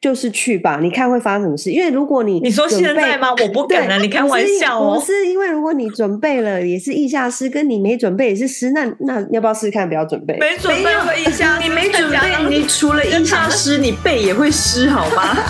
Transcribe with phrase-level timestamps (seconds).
[0.00, 1.70] 就是去吧，你看会发生什么事？
[1.70, 3.32] 因为如果你你说现在吗？
[3.32, 4.98] 我不敢了，你开玩笑哦。
[4.98, 9.86] 不是因为如果你准备了也是意下师，跟你没准备也是师，那那要不要试试看？
[9.86, 12.16] 不要准备，没准备会意下，你没准备，
[12.48, 15.36] 你除了意下师，你背也会湿，好吗？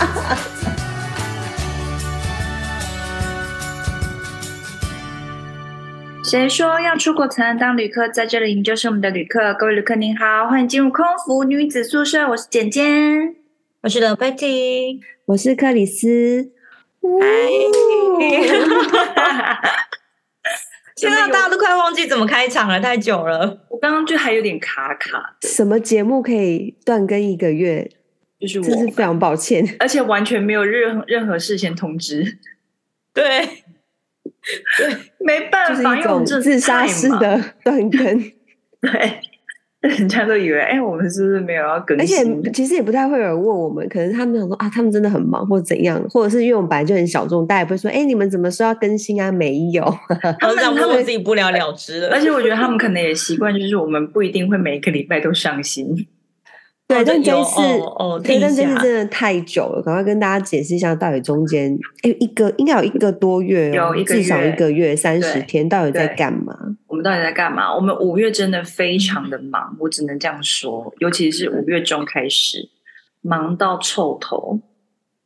[6.24, 8.08] 谁说要出国才能当旅客？
[8.08, 9.54] 在这里，你就是我们的旅客。
[9.54, 12.28] 各位旅客您好，欢迎进入空服女子宿舍。
[12.28, 13.39] 我是简简，
[13.82, 16.52] 我是刘贝蒂，我是克里斯。
[17.00, 17.26] 嗨！
[20.94, 23.66] 现在大家都快忘记怎么开场了，太久了。
[23.70, 25.38] 我刚刚就还有点卡卡。
[25.44, 27.90] 什么节目可以断更一个月？
[28.38, 32.36] 就是我，真是非常抱歉，而且完全没有任任何事先通知。
[33.14, 33.48] 对。
[34.76, 38.00] 对，没办法，就是一种自杀式的断更。
[38.82, 39.20] 对，
[39.80, 42.18] 人家都以为，哎、欸，我们是不是没有要更新？
[42.18, 49.32] 而且其实也不太会有人问我们，可能他们想说啊，他们真的很忙，或者怎样，或者是因为我们本来就很小众，大家也不会说，哎、欸，你们怎么说要更新啊？
[49.32, 49.82] 没有，
[50.38, 52.10] 他们他们自己不了了之了。
[52.10, 56.06] 而且我觉得他们可能也习惯，就是我们不一定会每个礼拜都上新。
[56.90, 57.60] 对，但这一次，
[58.00, 66.52] 哦，但这次真的太久了，赶快跟大家解释一下，到底中间哎，一个应该有一个多月，有一个月，至少一个月三十天，到底在干嘛？
[66.88, 67.72] 我们到底在干嘛？
[67.72, 72.68] 我们五月真的非常的忙，我只能这样说，尤其是五月中开始
[73.20, 74.58] 忙到臭头。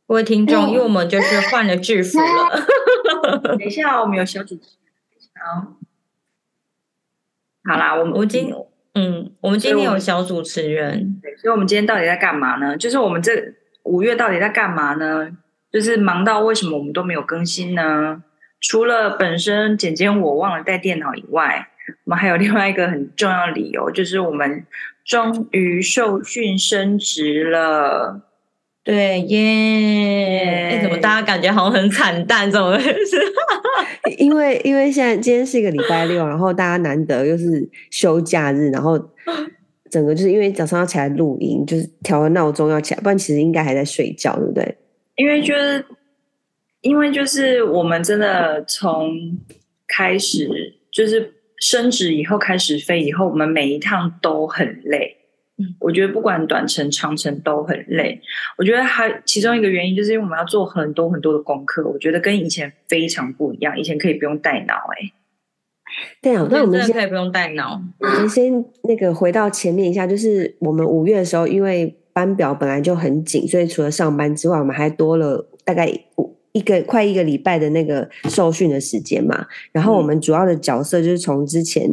[0.07, 3.41] 各位听众，因为我们就是换了制服了。
[3.57, 4.63] 等一下，我们有小主持
[5.43, 5.79] 好，
[7.65, 8.53] 好啦，我们我今。
[8.95, 12.77] 嗯，我们今天有小主持人，对，所以我们今天到底在干嘛呢？
[12.77, 13.33] 就是我们这
[13.83, 15.31] 五月到底在干嘛呢？
[15.73, 18.23] 就是忙到为什么我们都没有更新呢？
[18.61, 21.69] 除了本身简简我忘了带电脑以外，
[22.05, 24.65] 我们还有另外一个很重要的理由，就是我们
[25.05, 28.23] 终于受训升职了。
[28.85, 30.69] 对耶！
[30.73, 32.51] 哎，怎么大家感觉好像很惨淡？
[32.51, 33.17] 怎么回事？
[34.19, 38.99] 因为因为现在今天是一个礼拜六，然后大家难得又是休假日，然后
[39.91, 44.77] 整个就是因为早上要起来录音，就是调个闹钟要起来，不然其实应该还在睡觉，对不对？
[45.17, 45.85] 因为就是
[46.83, 49.11] 因为就是我们真的从
[49.87, 50.49] 开始
[50.91, 55.17] 就是升职以后开始飞以后，我们每一趟都很累。
[55.57, 58.21] 嗯，我觉得不管短程长程都很累。
[58.59, 61.89] 我觉得还其中一个原因就是因为我们要做很多很多的功课。
[61.89, 63.79] 我觉得跟以前非常不一样。
[63.79, 65.13] 以前可以不用带脑，哎，
[66.21, 67.81] 对啊，那我们现在不用带脑。
[68.01, 75.89] 我们先那个回到前面一下，就是我们五月的时候，因为班表本来就很紧，所以除了上班之外，我们还多了大概
[76.51, 79.47] 一个快一个礼拜的那个受训的时间嘛。
[79.71, 81.89] 然后我们主要的角色就是从之前。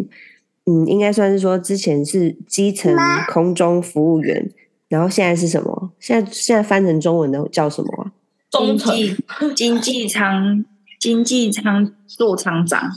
[0.65, 2.95] 嗯，应该算是说之前是基层
[3.27, 4.49] 空中服务员，
[4.87, 5.91] 然后现在是什么？
[5.99, 8.11] 现在现在翻成中文的叫什么啊？
[8.51, 9.15] 经济
[9.55, 10.63] 经济舱
[10.99, 12.91] 经济舱座舱长，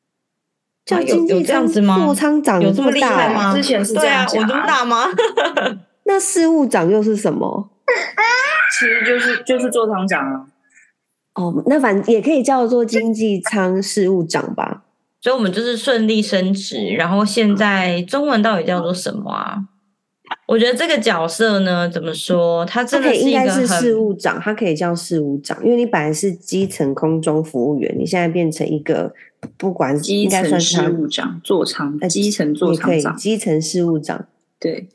[0.84, 3.54] 叫经济舱座舱长有这么厉害吗？
[3.54, 5.04] 之前是这样有这么大吗？
[6.04, 7.70] 那事务长又是什么？
[8.78, 10.46] 其实就是就是座舱长啊。
[11.34, 14.82] 哦，那反正也可以叫做经济舱事务长吧。
[15.20, 16.94] 所以，我们就是顺利升职。
[16.96, 19.56] 然后，现在中文到底叫做什么啊？
[20.46, 22.64] 我觉得这个角色呢，怎么说？
[22.64, 29.12] 他真的是一个很，他可以应该是事务长，他可以叫事务长，因为你本来是基层空中服务员，你现在变成一个
[29.56, 34.26] 不管基层事务长，座舱基层座舱长，基层事务长，
[34.58, 34.88] 对。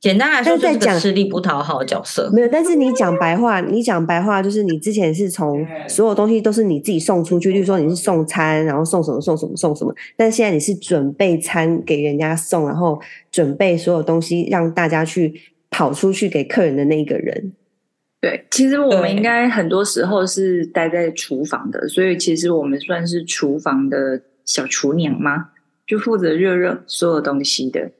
[0.00, 2.30] 简单来说，就是个吃力不讨好的角色。
[2.32, 9.92] 没有，但是你讲白话，你讲白话就是你之前是从所有东西都是你自己送出去，就是说你是送餐，然后送什么送什么送什么。
[10.16, 13.00] 但现在你是准备餐给人家送，然后
[13.32, 15.34] 准备所有东西让大家去
[15.68, 17.52] 跑出去给客人的那一个人。
[18.20, 25.48] 对，其实我们应该很多时候是待在厨房的，所以其实我们算是厨房的小厨娘吗？
[25.86, 27.90] 就负责热热所有东西的。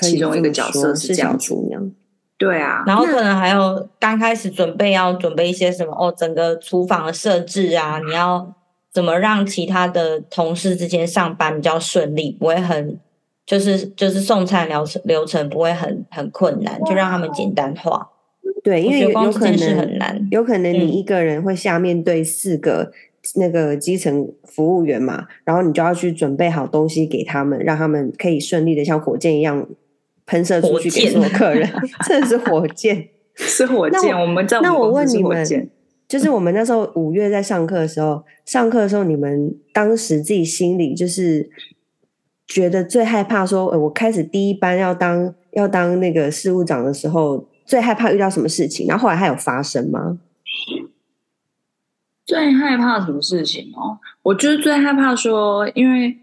[0.00, 1.92] 其中一个角色是这样厨娘，
[2.38, 8.54] 对啊，然后可能还有刚开始准备要准备一些什么哦，整个厨房的设置啊，你要
[8.92, 12.98] 怎么让其他的同事之间上班比较顺利，不会很
[13.44, 18.08] 就是就是送餐流程流程不会很很困难，就让他们简单化。
[18.64, 22.90] 对，因为有可能是很难，有可能你一个人会下面对四个
[23.36, 29.66] 那个基层服务员嘛，嗯、然后你就要去准备好东西给他们，让他们可以顺利的像火箭一样。
[30.26, 31.68] 喷射出去给所有客人，
[32.06, 34.18] 这是火箭， 是火箭。
[34.18, 35.70] 我们在那我问你们，
[36.08, 41.50] 就是我们那时候五月在上课的时候，上课的时候，你们当时自己心里就是
[42.46, 48.86] 觉得最害怕说，说、欸、我开始第一班要当要当那个事务长的时候，最害怕遇到什么事情？
[48.86, 50.18] 然后后来还有发生吗？
[52.24, 53.98] 最害怕什么事情哦？
[54.22, 56.16] 我就是最害怕说，因为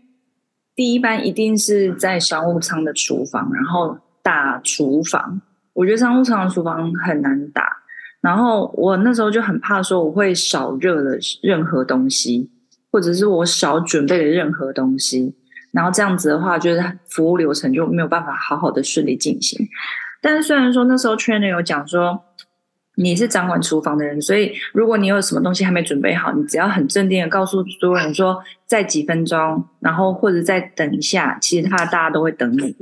[0.80, 5.42] 第一班一定是在商务舱的厨房，然后打厨房。
[5.74, 7.70] 我觉得商务舱的厨房很难打，
[8.22, 12.50] 然后我那时候就很怕说我会少热了任何东西，
[12.94, 15.36] 或者是我少准备了任何东西，
[15.74, 19.68] 然后这样子的话，就是服务流程就没有办法好好的顺利进行。
[20.22, 22.24] 但是虽然说那时候 trainer 有讲说。
[23.02, 32.76] 你是掌管厨房的人，所以如果你有什么东西还没准备好，你只要很镇定的告诉所有人说在几分钟，然后或者再等一下，其实他大家都会等你。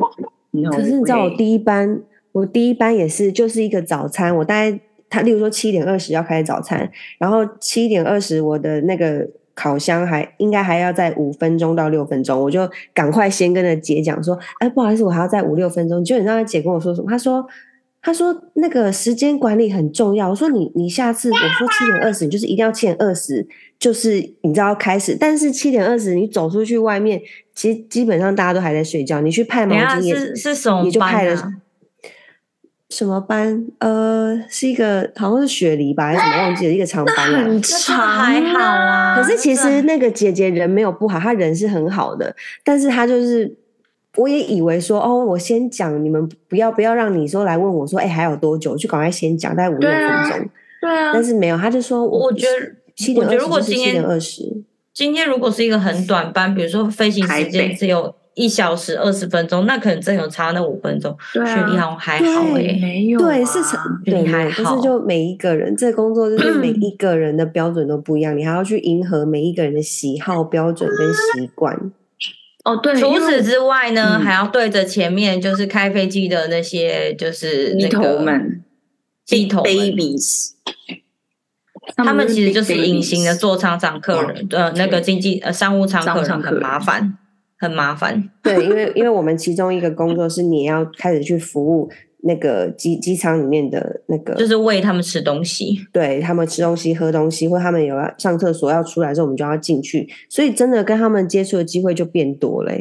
[0.71, 6.89] 可是你知道我第一班，我第一班也是就是一个早餐，我大概他例如说七点二十要开始早餐，
[7.19, 9.23] 然后七点二十我的那个
[9.53, 16.03] 烤箱还应该还要再五分钟到六分钟，我就赶快先跟着姐讲说，哎，不好意思，我还要再五六分钟。
[16.03, 17.07] 就你知道姐跟我说什么？
[17.07, 17.47] 她说。
[17.99, 23.45] 他说：“那个时间管理很重要。”我说你：“你你下次我说七点二十，你就是一定要七点二十，
[23.77, 24.11] 就是
[24.44, 25.17] 你知道开始。
[25.19, 27.21] 但是七点二十你走出去外面，
[27.53, 29.19] 其实基本上大家都还在睡觉。
[29.19, 30.83] 你去派毛巾也是是什么啊？
[30.83, 31.53] 你就派了
[32.89, 33.67] 什么班？
[33.79, 36.73] 呃，是一个好像是雪梨吧，还是什么忘记了？
[36.73, 39.21] 一个长班啊，很长还好啊。
[39.21, 42.33] 可是其实那个姐姐人没有不好，她人是很好的，
[42.63, 43.57] 但是她就是。”
[44.17, 48.75] 我也以为说哦，我先讲，你们不要不要让你说来问我说，哎，还有多久？
[48.75, 50.49] 就赶快先讲，大概五六分钟。
[50.81, 61.15] 对啊，但是没有，他就说，我觉得七点二十，如果今天二十，今天如果是一个很短班，比如说飞行时间只有一小时二十分钟，那可能真有差那五分钟。
[61.33, 71.91] 对啊，雪梨好像还好哎，没有，对，是成对还好，就是就每一个人这个工作就是每一个人的标准都不一样，你还要去迎合每一个人的喜好、标准跟习惯。
[72.67, 72.93] 哦，对。
[72.95, 78.61] 除此之外呢，还要对着前面就是开飞机的那些就是那个们，
[79.25, 80.49] 机头 babies，
[81.95, 87.17] 他们其实就是隐形的座舱长客人，呃，那个经济呃商务舱客人很麻烦，
[87.57, 88.29] 很麻烦。
[88.43, 91.89] 对，因为因为我们其中一个工作是你要开始去服务。
[92.23, 102.71] 那个机机舱里面的那个，就是喂他们吃东西，对他们吃东西、喝东西，或他们有要上厕所要出来的时候，我们就要进去，所以真的跟他们接触的机会就变多了。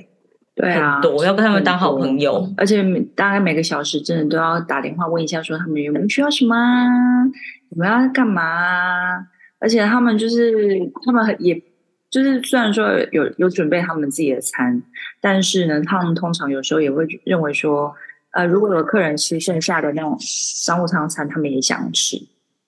[0.55, 2.83] 对啊，多要跟他们当好朋友，而且
[3.15, 6.57] 大概每个小时真的都要打电话问一下，说他们有没有需要什么，
[7.69, 8.43] 我们要干嘛？
[9.59, 11.63] 而且他们就是他们也
[12.11, 14.83] 就是虽然说有有准备他们自己的餐，
[15.21, 17.95] 但是呢，他们通常有时候也会认为说。
[18.37, 22.19] 呃，如果有客人吃剩下的那种商务舱餐，他们也想吃，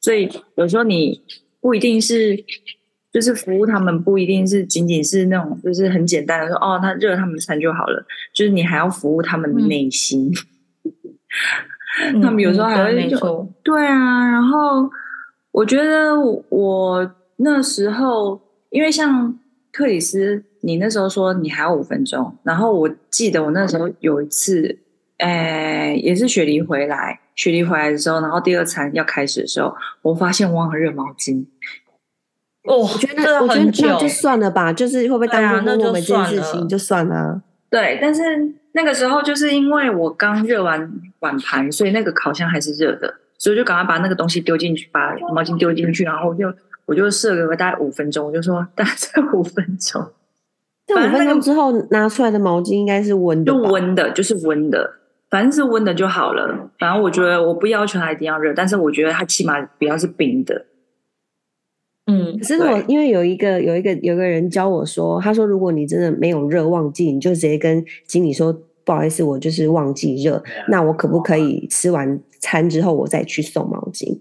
[0.00, 1.22] 所以有时候你
[1.60, 2.34] 不一定是
[3.12, 8.02] 就是服务他们，不一定是仅仅是那种就是很简单的说哦，他热他们餐就好了，
[8.34, 10.32] 就是你还要服务他们的内心。
[12.14, 14.90] 嗯、 他们有时候还会就、嗯、对啊，然后
[15.52, 16.18] 我觉得
[16.48, 18.40] 我那时候
[18.70, 19.38] 因为像
[19.70, 24.78] 克里斯，你那时候说你还有五分钟，然后我记得我那时候有一次。
[25.18, 31.44] 哎，也是雪梨回来，雪梨回来的时候，然后第二餐要开始的时候，我发现忘了热毛巾。
[32.64, 37.42] 哦，我觉得我觉得那就算了吧，就是会不会耽误我们这件事情，就算了。
[37.70, 38.22] 对，但是
[38.72, 40.90] 那个时候就是因为我刚热完
[41.20, 46.52] 碗盘，所以那个烤箱还是热的，所以就赶快把那个东西丢进去，把毛巾丢进去，然后就
[46.86, 50.06] 我就设个大概五分钟，我就说大概五分钟。
[50.86, 54.97] 这五分钟之后拿出来的毛巾应该是温的，就温的，就是温的。
[55.30, 56.70] 反正是温的就好了。
[56.78, 60.66] 反正我觉得我不要求它一定要热，但是我觉得它起码不要是冰的。
[62.06, 68.50] 嗯，可是我因为有一个有一个有一个人教我说，他说如果你真的没有热忘记，你就直接跟经理说
[68.82, 74.20] 不好意思，我就是忘记热，那我可不可以吃完餐之后我再去送毛巾？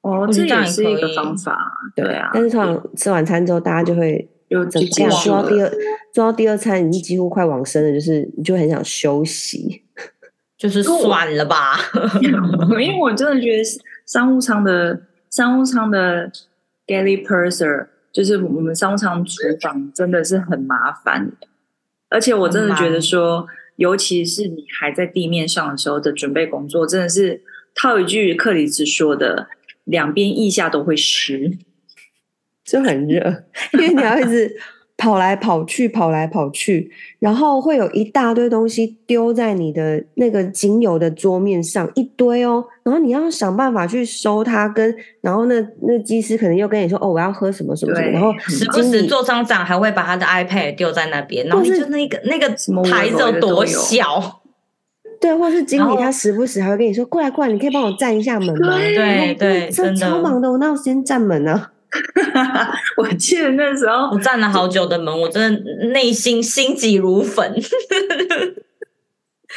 [0.00, 1.58] 哦，这也是一个方法，
[1.94, 2.30] 对啊。
[2.32, 5.10] 但是通常吃完餐之后，大家就会又怎么样？
[5.10, 5.70] 做到第二
[6.14, 9.82] 做到第二餐，已经几乎快往生了，就是你就很想休息。
[10.60, 11.78] 就是算了吧，
[12.20, 13.62] 因为我真的觉得
[14.04, 15.00] 商务舱的
[15.30, 16.30] 商务舱的
[16.86, 21.32] galley purser 就是我们商务舱厨房真的是很麻烦，
[22.10, 27.40] 而且我真的觉得说，尤其是你还在地面上的时候的准备工作，真的是
[27.74, 29.48] 套一句克里斯说的，
[29.84, 31.56] 两边腋下都会湿，
[32.66, 34.60] 就很热，因为你要一直。
[35.00, 52.46] 跑来跑去，跑来跑去，然后会有一大堆东西丢在你的那个仅有的桌面上，一堆哦，然后你要想办法去收它，跟然后那那机师可能又跟你说哦，我要喝什么什么什么，然后时不时做商长还会把他的 iPad 丢在那边，然后你就那个那个
[52.84, 54.42] 台子有多小，
[55.18, 58.76] 对，或是经理他时不时还会跟你说过来过来，你可以帮我站一下门吗？
[58.76, 60.06] 对对，真的。
[60.06, 61.68] 超忙的，我哪有时间站门呢？
[62.96, 67.54] 我记得那时候我站了好久的门，我真的内心心急如焚。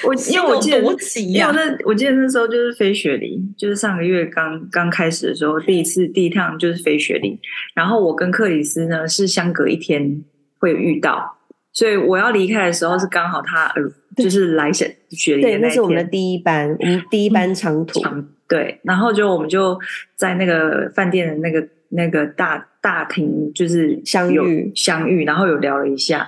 [0.03, 1.51] 我因为我记得，多急呀、啊！
[1.51, 7.39] 因为那我记得那时候就是飞雪梨，就是上个月刚刚开始的时候，第一次第一趟就是飞雪梨。
[7.75, 10.23] 然后我跟克里斯呢是相隔一天
[10.57, 11.37] 会遇到，
[11.71, 13.83] 所以我要离开的时候是刚好他呃
[14.23, 15.57] 就是来雪雪梨的那。
[15.59, 17.99] 对，那是我们的第一班，我们第一班长途。
[17.99, 19.79] 长对，然后就我们就
[20.15, 26.27] 在那个饭店的那个那个大大厅就是相遇相遇，然后有聊了一下。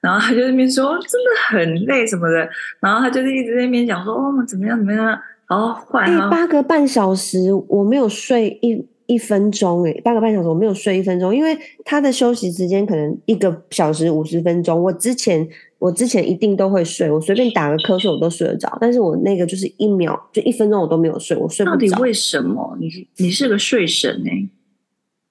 [0.00, 2.46] 然后他就那边说真的很累什么的，
[2.78, 5.06] 然后他就是一直在那边讲说哦怎么样怎么样，
[5.48, 11.56] 然后换哎八个半小时我没有睡一一分钟哎八个半小时我没有睡一分钟，因为
[11.86, 21.76] 他的休息时间可能一个小时五十分钟，我之前我之前一定都会睡，我随便打个瞌睡我都睡得着，但是我那个就是一秒就一分钟我都没有睡，我睡不着。
[21.76, 22.76] 到底为什么？
[22.78, 24.46] 你你是个睡神哎？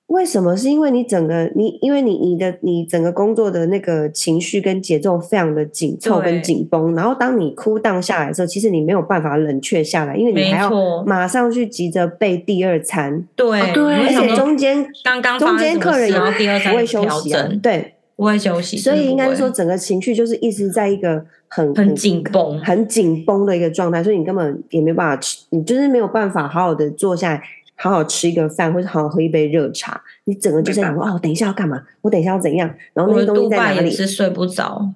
[0.07, 0.55] 为什么？
[0.55, 13.25] 是因为你整个你，因为你你的你整个工作的那个情绪跟节奏非常的紧凑跟紧绷，然后当你 cool down 下来的时候，其实你没有办法冷却下来，因为你还要马上去急着备第二餐。
[13.35, 27.41] 对对，而且中间刚刚中间客人也不会休息啊，对，不会休息，所以应该说整个情绪就是一直在一个很很紧绷、很紧绷的一个状态，所以你根本也没办法吃，你就是没有办法好好的坐下来。
[27.83, 31.83] 好好吃一个饭，或者好好喝一杯热茶，你整个就在想说哦，等一下要干嘛？
[31.99, 32.73] 我等一下要怎样？
[32.93, 33.91] 然后那些东西在哪里？
[33.91, 34.89] 是睡不着，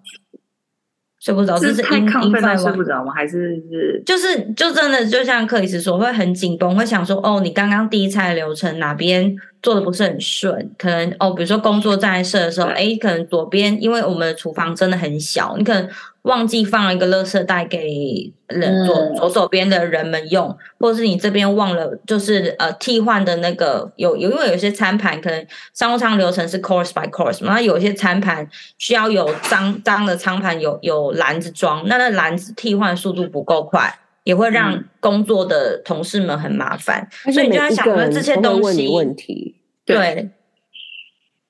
[1.20, 3.12] 睡不着，这是太亢奋了，睡不着吗？
[3.14, 10.72] 还是是就是就真的就像克里斯说，会很紧绷，会想说哦，你刚刚第一餐的流程哪边做的不是很顺？
[10.78, 15.90] 可能哦，比如说工作在设的时候，哎，可能左边，因为我们的厨房真的很小，你可能。
[16.28, 28.46] 忘记放了一个垃圾袋给人左、嗯、左手边的人们用，或者是你这边忘了，就是呃替换的那个有有，因为有些餐盘可能商务舱流程是 course by course，然后有些餐盘
[28.78, 39.56] 需要有脏脏的餐盘有有篮子装，那那篮子替换速度不够快，也会让工作的同事们很麻烦，嗯、所以你就在想说这些东西问题。
[39.86, 39.96] 对。
[39.96, 40.30] 对。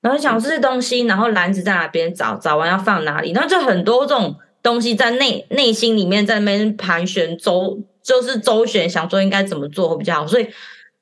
[0.01, 4.35] 然后想这些东西，然后篮子在哪边找，找完要放哪里，然后就很多这种。
[4.67, 10.27] 东西在内内心里面在那边盘旋周，就是周旋，想说应该怎么做会比较好。
[10.27, 10.45] 所以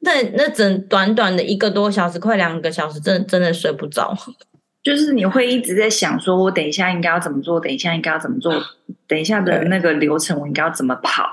[0.02, 4.16] 那那整短短的一个多小时，快两个小时，真的真的睡不着。
[4.84, 8.54] 就是你会一直在想，说我等一下应该要怎么做，等一下应该要怎么做，
[9.08, 11.26] 等一下的那个流程我应该要怎么跑。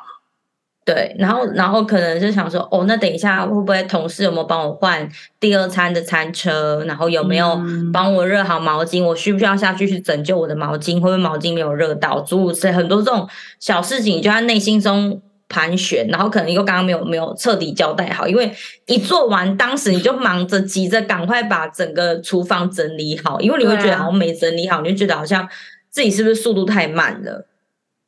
[0.84, 5.08] 对，然后然后可能就想说，哦，那等一下会不会同事有没有帮我换
[5.38, 6.82] 第二餐的餐车？
[6.88, 7.56] 然后有没有
[7.92, 9.00] 帮我热好毛巾？
[9.04, 10.94] 我需不需要下去去拯救我的毛巾？
[10.94, 12.20] 会不会毛巾没有热到？
[12.22, 13.28] 诸如此类，很多这种
[13.60, 18.52] 小事情就在内心中盘旋，然后可能又刚刚没有没有彻底交代好，因为
[18.86, 25.48] 一做完，当时你就忙着急着赶快把整个厨房整理好，因为你会觉得好像没整理好，你就觉得好像
[25.90, 27.46] 自己是不是速度太慢了，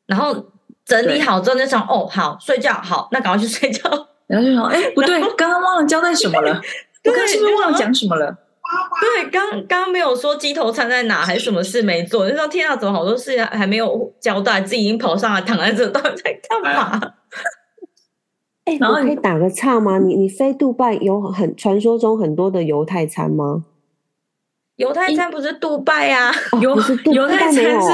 [0.09, 0.47] 然后。
[0.85, 3.91] 整理好之后就想哦，好睡觉，好，那赶快去睡觉。
[4.27, 6.61] 然后就想，哎、欸，不对，刚刚忘了交代什么了？
[7.05, 8.37] 我刚是不是忘了讲什么了？
[9.01, 12.29] 对，刚刚刚没有说鸡头餐在哪，还是什么事没做？
[12.29, 14.61] 就说天啊，怎么好多事还没有交代？
[14.63, 17.01] 自己已经跑上来躺在这，到底在干嘛？
[18.65, 19.99] 哎、欸，然后你可以打个岔吗？
[19.99, 23.65] 你你飞杜拜有很传说中很多的犹太餐吗？
[24.77, 26.77] 犹太餐不是杜拜啊，犹
[27.13, 27.91] 犹太餐是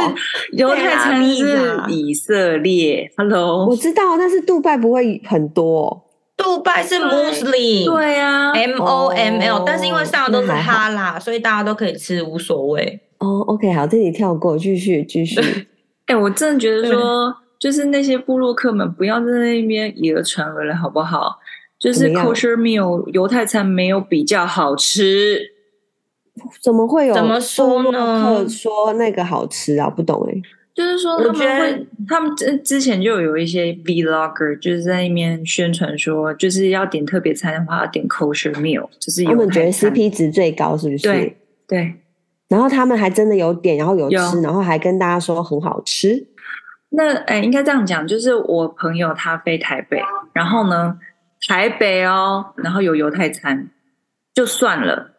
[0.53, 3.13] 犹太餐是以色列。
[3.19, 6.07] Hello，我知道，但是杜拜不会很多。
[6.39, 12.99] 杜拜是 Muslim，对啊，M O M L，但是因为上的都是哈拉，所以大家都可以吃，无所谓。
[13.19, 15.39] 哦，OK，好，这里跳过，继续继续。
[16.07, 21.39] 哎，我真的觉得说，就是那些部落客们不要在那边以讹传讹了，好不好？
[21.79, 25.43] 就是 Kosher Meal 犹太餐没有比较好吃。
[26.61, 27.15] 怎么会有？
[27.15, 28.47] 怎么说呢？
[28.49, 30.43] 说那个好吃啊，不懂哎、欸。
[30.73, 41.03] 就是说他们会，他们之之前就有一些 Vlogger 就是在那边宣传说，就是要点特别餐的话要点 Kosher Meal，就是他们觉得 CP 值最高，是不是？
[41.03, 41.95] 对对。
[42.49, 46.27] 然后他们还真的有点，然后有吃，有然后还跟大家说很好吃。
[46.91, 50.01] 那哎，应该这样讲，就是我朋友他飞台北，
[50.33, 50.97] 然后呢，
[51.49, 53.69] 台北哦，然后有犹太餐，
[54.33, 55.11] 就算了。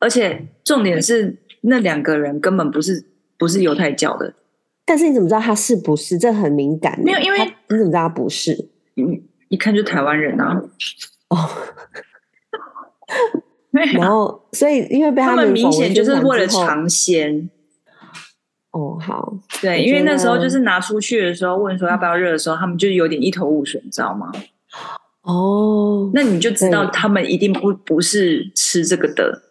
[0.00, 3.06] 而且重点是，那两个人根本不是
[3.38, 4.34] 不是犹太教的。
[4.84, 6.18] 但是你怎么知道他是不是？
[6.18, 6.98] 这很敏感。
[7.00, 7.38] 没有，因为
[7.68, 8.68] 你怎么知道他不是？
[8.94, 10.60] 你一看就台湾人啊。
[11.28, 11.48] 哦。
[13.94, 17.48] 然后，所以因为被他们，他们明显就是为了尝鲜。
[18.72, 24.32] 哦，好，对，因为那时候就是拿出去的时候问说要不要热的时候，他们就有点一头雾水，你知道吗？
[25.22, 29.42] 哦，那你就知道他们一定不不是吃这个的。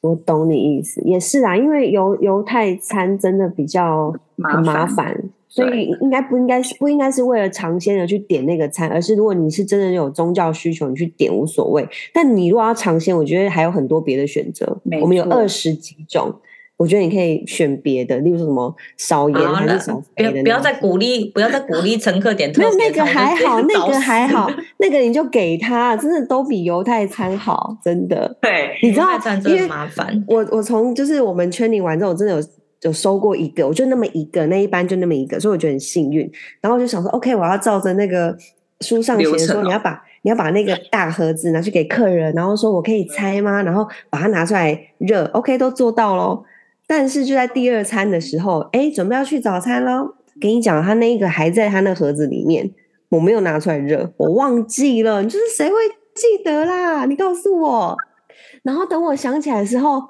[0.00, 11.88] 我懂你意思，也是啊，因为犹犹太餐真的比较很麻烦，所以应该不应该是不应该是为了尝鲜而去点那个餐，而是如果你是真的有宗教需求，你去点无所谓。
[12.12, 16.32] 但你如果要尝鲜，我觉得还有很多别的选择，我们有二十几种。
[16.78, 20.30] 我觉得你可以选别的，例如说什么少盐还是少肥的。
[20.30, 22.68] 不要不要再鼓励，不要再鼓励乘客点特别。
[22.68, 28.36] 那那个还好，那个还好，那个你就给他，真的都比犹太餐好，真的。
[28.42, 30.22] 对，你知道，因为麻烦。
[30.28, 32.42] 我我从就是我们 training 完之后，我真的有
[32.82, 36.30] 有收过一个，我就那么一个，那一班就那么一个，所以我觉得很幸运。
[36.60, 38.36] 然后我就想说，OK，我要照着那个
[38.82, 43.62] 书上写的说，你要把你要把那个大盒子拿去给客人，然后说我可以拆吗？
[43.62, 46.44] 然后把它拿出来热，OK，都做到喽。
[46.86, 50.14] 但是就在第二餐的时候，哎，准备要去早餐喽。
[50.40, 52.70] 跟你讲，他那个还在他那盒子里面，
[53.08, 55.24] 我没有拿出来热，我忘记了。
[55.24, 55.74] 就是谁会
[56.14, 57.04] 记得啦？
[57.06, 57.96] 你告诉我。
[58.62, 60.02] 然后等我想起来的时候，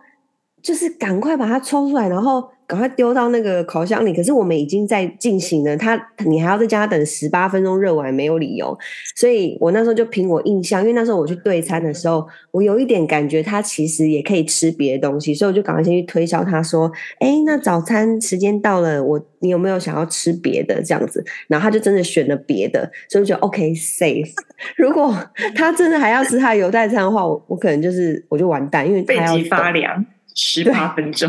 [0.63, 2.51] 就是赶快把它抽出来，然后。
[2.67, 5.97] 赶快丢到那个烤箱里，可是我们已经在进行了，他
[6.27, 8.77] 你还要在家等十八分钟热完，没有理由。
[9.15, 24.33] 所以我那时候就凭我印象，因为那时候我去对餐的时候，我有一点感觉他其实也可以吃别的东西，所以我就赶快先去推销他说：“哎，那早餐时间到了，我你有没有想要吃别的这样子？”然后他就真的选了别的，所以我觉得 OK safe。
[24.77, 25.15] 如果
[25.55, 30.05] 他真的还要吃他的犹太餐的话，我我可能就是我就完蛋，因为他要发凉。
[30.37, 31.29] 十八分钟，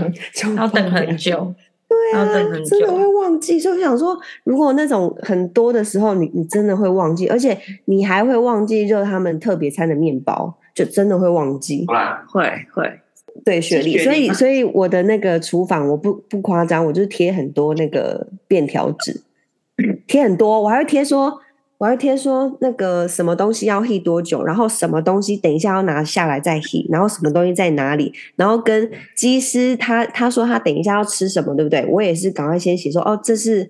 [0.55, 1.55] 要等很久。
[1.89, 2.25] 对啊，
[2.69, 3.57] 真的会忘记。
[3.57, 11.85] 所以我想说，如果那种很多的时候，你你真的会忘记，而且你还会忘记热他们特别餐的面包，就真的会忘记。
[12.27, 12.99] 会会，
[13.45, 13.97] 对，雪莉。
[13.97, 19.21] 所以所以我的那个厨房，我不不夸张，我就是贴很多那个便条纸，
[20.07, 21.39] 贴很多，我还会贴说。
[21.79, 31.85] 我还贴说那个什么东西要 heat 多久，然后什么东西等一下要拿下来再 heat，然后什么东西在哪里，然后跟机师他他说他等一下要吃什么，对不对？
[31.85, 33.69] 我也是赶快先写说哦，这是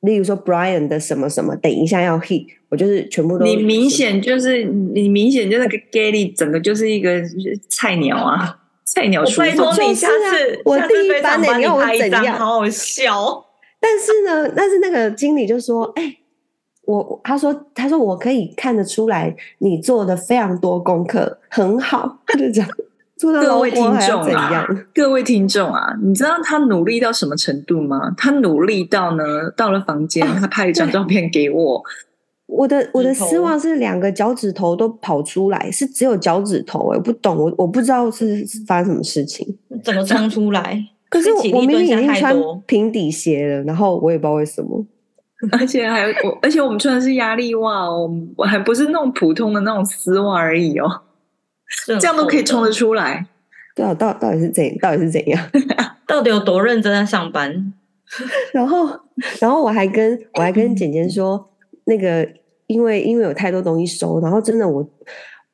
[0.00, 3.44] 例如说 Brian 的什么什么，等一下要 heat，我就是全部都。
[3.44, 7.22] 你明显就是你明显就是个 Gary 整个就是一个
[7.68, 9.42] 菜鸟啊，菜鸟厨。
[9.42, 12.38] 拜托你下次我第一班的，你要我怎样？
[12.38, 13.44] 好好笑。
[13.78, 16.18] 但是呢，但是那个经理就说，哎、欸。
[16.84, 22.66] 我他说他说我可以看得出来你做的非常多功课很好，他就讲
[23.16, 23.40] 做到。
[23.40, 28.12] 各位听众啊， 各位听众啊，你知道他努力到什么程度吗？
[28.16, 29.22] 他努力到呢，
[29.56, 31.82] 到了房间，他拍一张照片给我。
[32.46, 40.84] 我的我的丝袜是两个脚趾头都跑出来，是只有脚趾头，我不懂，我我不知道是发生什么事情，怎么冲出来？
[41.08, 44.84] 可是我我明明已经穿平底鞋了，然后我也不知道为什么。
[45.58, 51.02] 而且还我，而且我们穿的是压力袜哦，我还不是那种普通的那种丝袜而已哦，
[52.00, 53.26] 这样都可以冲得出来。
[53.74, 55.50] 对啊，到到底是怎到底是怎样？
[56.06, 57.72] 到底有多认真在上班？
[58.52, 58.86] 然后，
[59.40, 61.50] 然后我还跟我还跟简简说，
[61.84, 62.28] 那个
[62.66, 64.86] 因为因为有太多东西收，然后真的我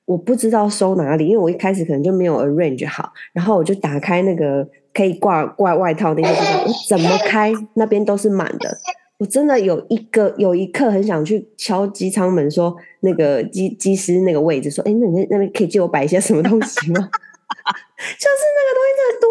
[0.04, 8.76] 我不知道收哪里，因为我一开始可能就没有 arrange 好，然后我就打开那个可以挂挂外套那些地方，我怎么开那边都是满的。
[9.18, 17.00] 我真的有一个有一刻很想去敲机舱门，说那个机机师那个位置，说：“哎，那你那边可以借我摆一些什么东西吗？”
[17.98, 19.28] 就是那个东西真的多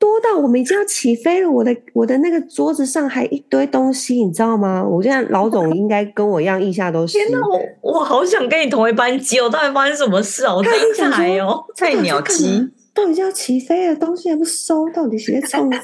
[0.00, 4.84] 多到我们已经要起飞了，我的我的那个桌子上还一堆东西，你知道吗？
[4.84, 7.16] 我现在老总应该跟我一样，腋下都是。
[7.18, 9.48] 天哪，我我好想跟你同一班机哦！
[9.48, 10.56] 到底发生什么事啊？
[10.56, 12.68] 我太菜哦，菜鸟机。
[12.92, 15.80] 都已经要起飞了，东西还不收，到底谁在冲啥？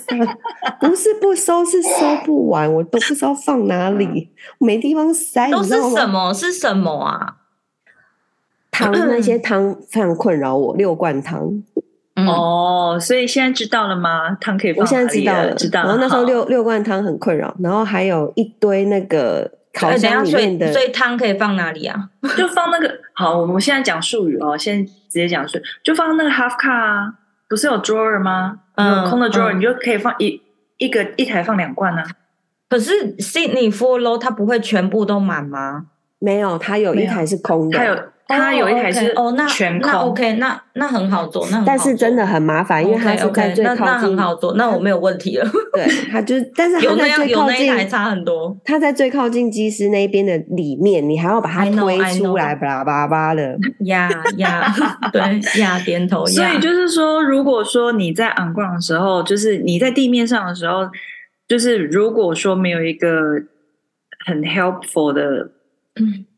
[0.80, 1.90] 不是不收，是收
[2.24, 5.50] 不完，我都不知道放哪里，没地方塞。
[5.50, 6.32] 都是什么？
[6.34, 7.36] 是什么啊？
[8.70, 11.62] 汤那些 汤非常困扰我，六罐汤。
[12.18, 14.34] 嗯、哦，所以现在知道了吗？
[14.40, 14.72] 汤可以？
[14.78, 15.88] 我现在知道了，知道了。
[15.88, 22.08] 然后那时候六六罐汤很困扰，然后还有一堆那个烤箱里面的，所以汤可以放哪里啊？
[22.36, 23.00] 就放那个。
[23.14, 24.86] 好，我们现在讲术语哦，先。
[25.08, 27.14] 直接讲是，就放那个 half car 啊，
[27.48, 28.58] 不是有 drawer 吗？
[28.74, 30.42] 嗯，空的 drawer，你就可以放一
[30.76, 32.06] 一个一台放两罐呢、啊。
[32.68, 35.86] 可是 Sydney Four Low 它不会全部都满吗？
[36.18, 37.78] 没有，它有一台是空的。
[37.78, 37.94] 它有
[38.28, 43.84] 它有一台是哦，那全空那 OK，那那很好做，那很好但是真的很麻烦，因为它是在最靠近。
[43.84, 45.48] 那那很好做，那我没有问题了。
[45.72, 48.56] 对，它就是，但是有那样有那一台差很多。
[48.64, 53.56] 它在最靠近机师那边的里面，你还要把它推出来，巴拉巴拉的。
[53.84, 54.74] 呀呀，
[55.12, 56.26] 对呀，点头。
[56.26, 60.88] 所以就是说，如果说你在 on ground 的时候，就是你在地面上的时候，
[61.46, 63.08] 就是如果说没有一个
[64.26, 65.50] 很 helpful 的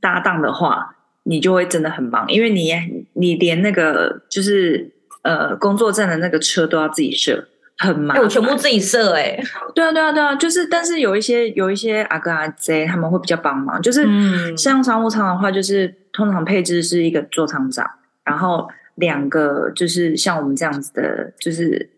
[0.03, 0.97] 搭档的话。
[1.29, 2.73] 你就会真的很忙，因为你
[3.13, 4.91] 你连那个就是
[5.23, 8.17] 呃工作站的那个车都要自己设，很忙。
[8.19, 9.45] 我全部自己设哎、欸。
[9.75, 14.09] 对啊对啊对啊，就是但是有一些有一些阿哥阿姐他们会比较帮忙，就是
[14.57, 17.87] 像商务舱的话，就是通常配置是一个座舱长，
[18.25, 21.91] 然后两个就是像我们这样子的，就是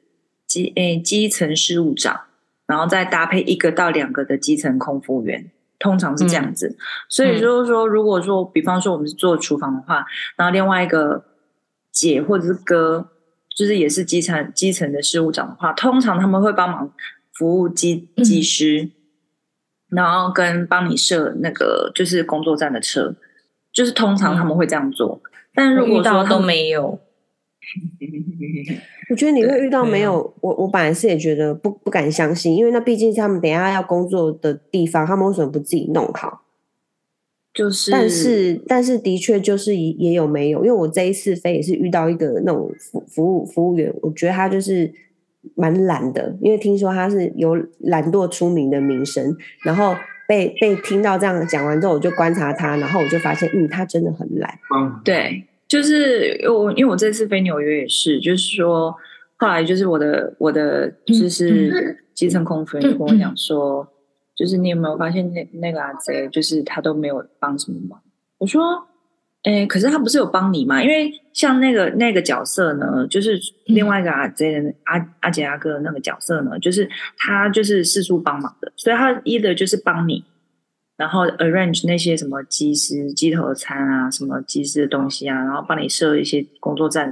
[0.46, 2.22] 基诶基层事务长，
[2.66, 5.46] 然后再搭配一个到两个的基层空服员。
[5.80, 6.76] 通常是这样子，嗯、
[7.08, 11.24] 所以就是说，如果说，比方说我们是做厨房的话，然后另外一个
[11.90, 13.08] 姐或者是哥，
[13.56, 16.92] 就是也是基层基层的事务长的话，通常他们会帮忙
[17.32, 18.90] 服务机机师，嗯、
[19.96, 23.16] 然后跟帮你设那个就是工作站的车，
[23.72, 25.20] 就是通常他们会这样做。
[25.24, 27.00] 嗯、但如果说都没有。
[29.10, 36.42] 我觉得你会遇到没有我，我本来是也觉得不不敢相信，因为那毕竟是他们等一下要工作的地方，他们为什么不自己弄好？
[37.52, 44.92] 就是，但是但是的确就是也有没有，因为我这一次飞也是遇到一个那种服服务服务员，我觉得他就是
[45.56, 49.96] 蛮懒的，因为听说他是有懒惰出名的名声，然后
[50.28, 54.58] 被被听到这样讲完之后，我就观察他，然后我就发现，嗯，他真的很懒。
[54.72, 55.44] 嗯，对。
[55.70, 58.92] 就是我，因为我这次飞纽约也是，就是说，
[59.36, 63.86] 后来就是我的我的就是基层空服员就跟我讲说，
[64.34, 68.02] 就是你有没有发现那那个阿贼，就是他都没有帮什么忙。
[68.38, 68.84] 我说，
[69.44, 70.82] 哎，可是他不是有帮你吗？
[70.82, 80.24] 因为像那个那个角色呢，就是另外一个阿贼的阿阿杰阿哥的那个角色呢，就是他就是四处帮忙的，所以他一的就是帮你。
[81.00, 87.10] 然后 arrange 那些什么机师机头餐啊，什么机师的东西啊，然后帮你设一些工作站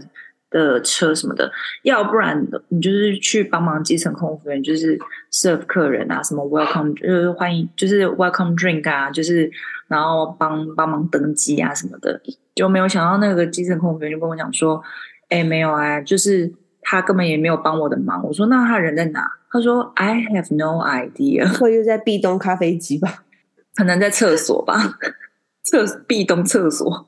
[0.50, 1.50] 的车什么的，
[1.84, 4.98] 要不然你就是去帮忙基层空服员，就是
[5.32, 9.50] serve 客人啊，什么 welcome 就是欢迎，就是 welcome drink 啊，就是
[9.86, 12.20] 然后帮帮忙登机啊什么的，
[12.54, 14.82] 就没有想到那个基层空服员就跟我讲说，
[15.30, 18.22] 哎，没有啊，就是他根本也没有帮我的忙。
[18.22, 19.26] 我说那他人在哪？
[19.50, 23.24] 他说 I have no idea， 会又在壁咚咖啡机吧？
[23.78, 24.74] 可能在厕所吧，
[25.62, 27.06] 厕壁咚厕所。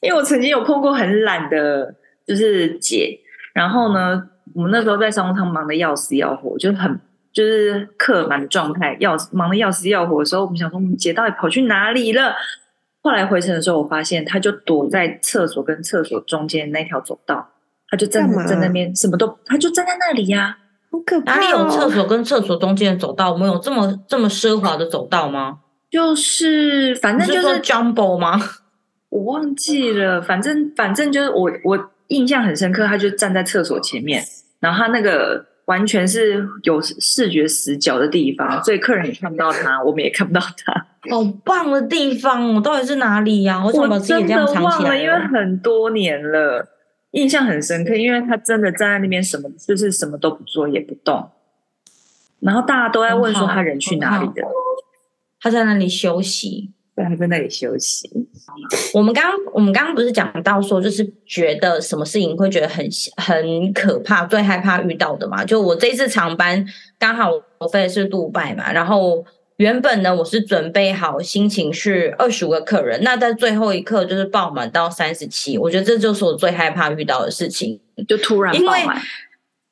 [0.00, 1.94] 因为我曾经有碰过很懒的，
[2.26, 3.16] 就是姐。
[3.54, 4.20] 然后呢，
[4.56, 6.98] 我们那时候在商务舱忙的要死要活，就很
[7.32, 12.34] 就是客满的状态，要忙的要死要活的时候，我们想说，我们姐到底跑去哪里了？
[13.00, 17.50] 后来回程的时候，我发现她就躲在厕所跟厕所中间那条走道，
[17.88, 20.58] 她就站在那边，什么都，她就站在那里呀、啊，
[20.90, 21.36] 好可怕、哦！
[21.36, 23.30] 哪里有厕所跟厕所中间的走道？
[23.30, 25.60] 我们有这么这么奢华的走道吗？
[25.90, 28.38] 就是，反正就是 Jumbo 吗？
[29.10, 34.22] 我忘记了，反正反正就是我我印象很深刻，他就站在厕所前面，
[34.60, 40.86] 然后他那个完全是有视觉死角的地方，所以客人也看不到他，我们也看不到他。
[41.10, 43.64] 好棒的地方，我到底是哪里呀、啊？
[43.64, 44.68] 我怎么自己这样藏起来了？
[44.68, 46.68] 我真的忘了，因为很多年了，
[47.12, 51.30] 印象很深刻，因为他真的站在那边，什么就是什么都不做，也不动，
[52.40, 54.42] 然后大家都在问说他人去哪里的。
[55.40, 58.10] 他在那里休息，对，他在那里休息。
[58.92, 62.84] 我们刚刚，我们刚刚不是讲到说，就是觉得什么事情会觉得很
[63.16, 65.44] 很可怕，最害怕遇到的嘛？
[65.44, 66.66] 就我这次长班
[66.98, 69.24] 刚好我飞的是杜拜嘛，然后
[69.58, 79.00] 原本呢我是准备好心情是二十五个客人，那在最后一刻就是爆满到三十七，我觉得这就是我最害怕遇到的事情，就突然爆满，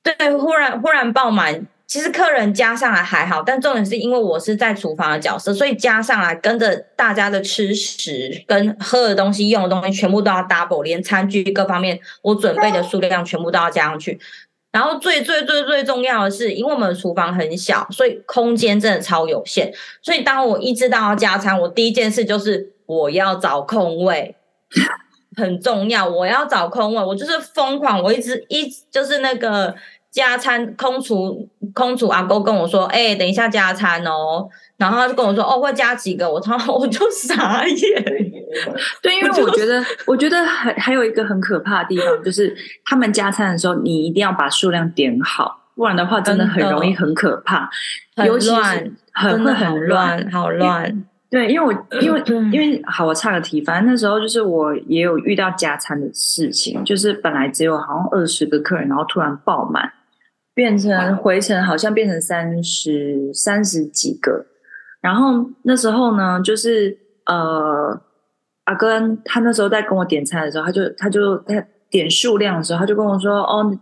[0.04, 1.66] 对，忽然忽然爆满。
[1.86, 14.18] 其实客人加上来还好，但重点是因为我是在厨房的角色，所以加上来跟着大家的吃食跟喝的东西、用的东西全部都要 double，连餐具各方面我准备的数量全部都要加上去。
[14.72, 19.72] 然后最最最最重要的是，因为我们厨房很小，所以空间真的超有限。
[20.02, 24.34] 所以当我一知道要加餐，我第一件事就是我要找空位，
[25.36, 29.72] 很重要，我要找空位，我就是疯狂，我一直一就是那个。
[30.16, 34.48] 加餐空厨空厨阿公跟我说：“哎、欸，等一下加餐哦。”
[34.78, 38.04] 然后他就跟我说：“哦，会加几个？”我他我就傻眼。
[39.02, 47.68] 对，因为我觉得， 我觉得还还有一个很可怕的地方，就是他们加餐的时候，你一定要把数量点好，不然的话真的很容易很可怕，
[48.16, 48.54] 很尤其是
[49.12, 51.04] 很乱，真的很乱，好乱。
[51.28, 59.92] 对，因为我 因为因为好，我岔个题，反正那时候就是我也有遇到加餐的事情，就是本来只有好像二十个客人，然后突然爆满，
[60.56, 64.46] 变成回程好像变成三十三十几个，
[65.02, 68.00] 然后那时候呢，就是呃，
[68.64, 73.78] 阿哥他那时候在跟我点餐的时候，他就他就他点数量的时候，他就跟我说哦。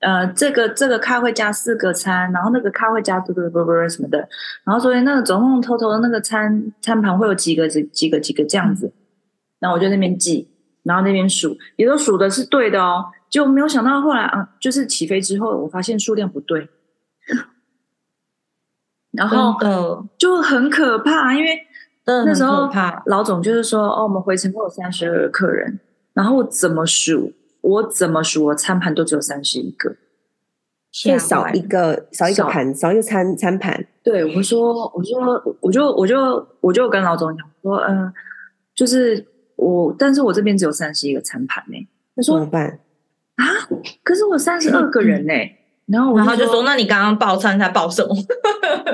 [0.00, 4.18] 呃，这个这个咖会加四个餐，然后那个咖会加这个不不不什么的，
[4.62, 8.92] 然后所以那个总共偷偷的那个餐餐盘会有几个几几个几个这样子，
[9.58, 10.48] 然后我就那边记，
[10.88, 16.66] 然后那边数，也都数的是对的哦，就没有想到后来啊，就是起飞之后，我发现数量不对，
[19.10, 19.54] 然后
[20.16, 21.60] 就很可怕，因为
[22.06, 22.70] 那时候
[23.04, 25.78] 老总就是说哦，我们回程会有三十二个客人，
[26.14, 27.34] 然后我怎么数？
[27.60, 29.94] 我怎么数，我餐盘都只有三十一个，
[30.90, 33.84] 就少一个少一个盘，少一个餐餐盘。
[34.02, 38.12] 对，我说，我说，我就我就我就跟老总讲说，嗯、呃，
[38.74, 39.26] 就是
[39.58, 41.86] 我，但是我这边只有三十一个餐盘呢。
[42.16, 42.80] 他说怎么办
[43.36, 43.44] 啊？
[44.02, 45.32] 可是我三十二个人呢。
[45.86, 48.14] 然后我然后就说，那你刚刚报餐他报什么？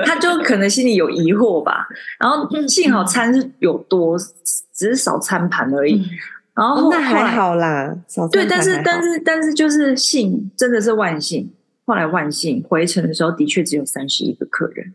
[0.05, 1.87] 他就可能心里有疑惑吧。
[2.19, 4.17] 然后幸好餐是有多，
[4.73, 5.95] 只是少餐盘而已。
[5.95, 6.05] 嗯
[6.55, 7.93] 然后，后、哦、那还好啦，
[8.31, 11.51] 对，但是但是但是就是幸，真的是万幸。
[11.85, 14.93] 后来万幸回程的时候，的确只有三十一个客人。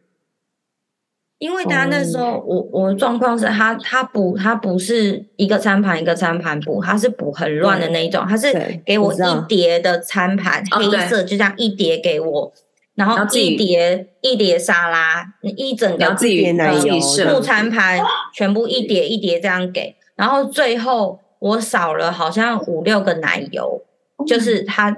[1.41, 12.53] 因为他那时候，哦、我我的状况是他他补他不是一个餐盘一个餐盘补，他是补很乱的那一种，他是给我一叠的餐盘，黑色就这样一叠给我，
[12.95, 16.95] 然后一叠一叠沙拉，一整个自己奶油
[17.33, 18.01] 木餐盘
[18.33, 21.19] 全部一叠一叠这样给，然后最后。
[21.41, 23.83] 我少了好像五六个奶油，
[24.19, 24.95] 嗯、就是他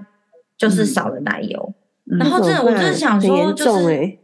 [0.59, 1.73] 就是少了奶油，
[2.11, 4.19] 嗯、然后真的，我就是想说，就是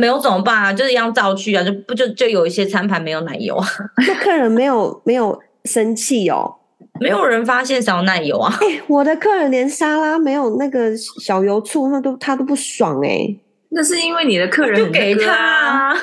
[0.00, 0.72] 没有怎么办啊？
[0.72, 3.66] 就是一样照去啊，就不就就有一些餐盘没有奶油啊。
[4.08, 6.56] 那客人没有没有生气哦，
[6.98, 8.50] 没有人发现少奶油啊。
[8.62, 13.40] 欸、我的客人连沙拉没有那个小油醋，那都他都不爽哎、欸。
[13.72, 15.94] 那是因为你的客人很给他啊？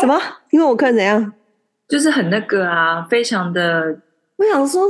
[0.00, 0.18] 什么？
[0.50, 1.32] 因为我客人怎样？
[1.88, 3.98] 就是很那个啊，非常的。
[4.36, 4.88] 我想说，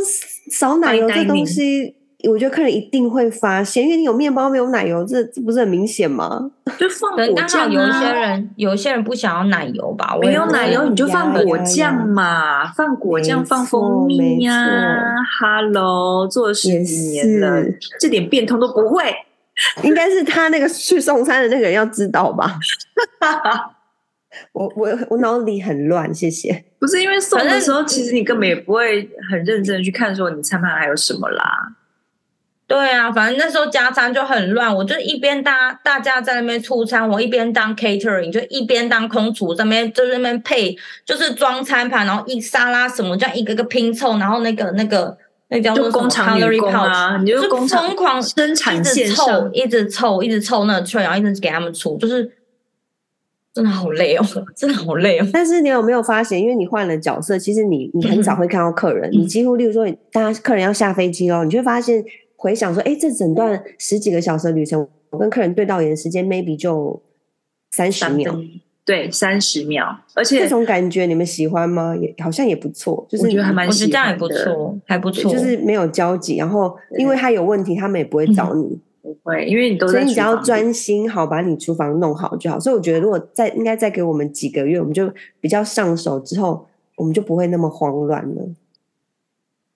[0.52, 1.94] 少奶油这东西，
[2.26, 6.50] 我觉得客人一定会发现，因为你有面包没有奶油，这这不是很明显吗？
[6.76, 7.68] 就放果酱啊。
[7.68, 10.18] 有一些人，有一些人不想要奶油吧？
[10.20, 14.52] 没有奶油你就放果酱嘛，放果酱放蜂蜜呀。
[15.40, 17.62] Hello，做了十几年了，
[18.00, 19.14] 这点变通都不会，
[19.84, 22.58] 应该是他那个去送餐的那个人要知道吧？
[24.52, 26.64] 我我我脑里很乱，谢谢。
[26.80, 31.76] 不是因为送的时候，其实你根本也不会很认真的去看，说你餐盘还有什么啦。
[32.68, 45.16] 对啊，反正那时候加餐就很乱，我就一边大大家在那边出餐，我一边当 catering，就一边当空厨，在那边就在那边配，就是装餐盘，然后一沙拉什么这样一个个拼凑，然后那个那个
[45.48, 52.30] 那叫做工厂女工啊，你就疯狂生产线凑一直凑一直凑那个 tray，然后一直给他们出，就是。
[53.54, 55.26] 真的好累哦， 真的好累哦。
[55.32, 62.04] 但是你有没有发现，因为你换了角色，其实你你很少会看到客人，嗯、你几乎，例如说，大家客人要下飞机哦，你就会发现
[62.40, 67.02] 回想说，哎，这整段十几个小时的旅程，我跟客人对到眼的时间，maybe 就
[67.72, 68.34] 三十秒，
[68.84, 69.98] 对，三十秒。
[70.14, 71.96] 而且这种感觉你们喜欢吗？
[71.96, 78.62] 也好像也不错，就是我觉得还蛮喜欢的，我觉得这样也不错，还不错，就是没有交集，然后因为他有问题，他们也不会找你。
[78.62, 82.58] 嗯不会，因为你都在，所以你只要专心好把你厨房弄好就好。
[82.58, 85.08] 所以我觉得，如果再应该再给我们几个月，我们就
[85.40, 88.42] 比较上手之后，我们就不会那么慌乱了。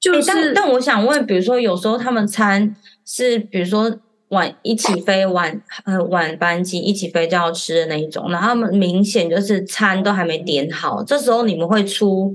[0.02, 2.74] 就但但我想问，比如说有时候他们餐
[3.06, 12.34] 是，比如说晚一起飞晚呃晚班机一起飞就要吃的那一种，然后他们明显就是餐都还没点好，这时候你们会出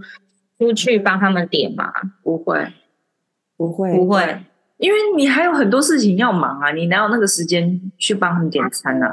[0.58, 1.92] 出去帮他们点吗？
[2.24, 2.72] 不会，
[3.58, 4.40] 不会，不会。
[4.78, 9.12] 因为你还有很多事情要忙啊，你哪有那个时间去帮他们点餐啊？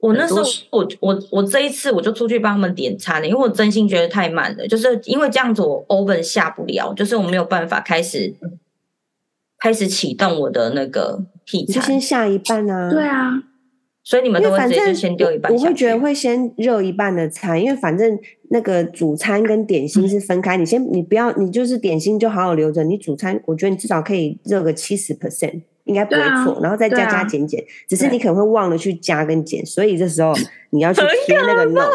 [0.00, 8.34] 我那时候，我我我这一次我就出去帮他们点餐了，因为我真心觉得太慢了，就是因为这样子我 oven 下不了，就是我没有办法开始
[9.58, 12.90] 开始启动我的那个披萨，就先下一半啊。
[12.90, 13.42] 对啊。
[14.02, 20.56] 所以你们都会直接就先丢一半，我会觉得会先热一半的餐，因为反正那个主餐跟点心是分开。
[20.56, 22.82] 嗯、你先，你不要，你就是点心就好好留着。
[22.82, 26.54] 你主餐，我觉得你至少可以热个七十 percent，应该不会错。
[26.54, 30.32] 啊、然后再加加减减，啊、只是你可能会忘了去加跟减，所以这时候
[30.70, 31.90] 你要去贴那个 note，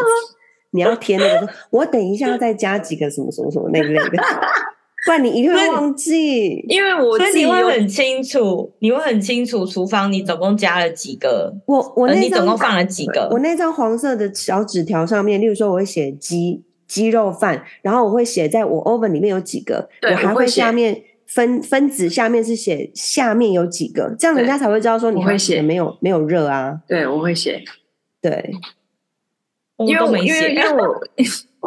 [0.72, 4.22] 你要贴那个说，我等一下再加几个什么什么什么那一类的。
[5.04, 26.80] 不然你一定会忘记，因为我自己会很清楚，你会很清楚厨房你总共加了几个，我我那你总共放了几个，我那张黄色的小纸条上面，例如说我会写鸡鸡肉饭，然后我会写在我 oven 里面有几个，我还会下面分分子下面是写下面有几个，这样人家才会知道说你会写没有没有热啊。
[26.86, 27.62] 对，我会写，
[28.22, 28.54] 对，
[29.78, 31.02] 因为因为因为我